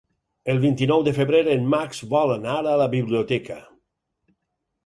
[0.53, 3.59] El vint-i-nou de febrer en Max vol anar a la biblioteca.